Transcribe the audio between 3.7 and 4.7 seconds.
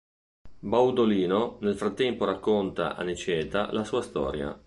la sua storia.